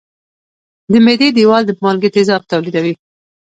د 0.91 0.93
معدې 1.05 1.29
دېوال 1.37 1.63
د 1.65 1.71
مالګي 1.83 2.09
تیزاب 2.15 2.41
تولیدوي. 2.51 2.93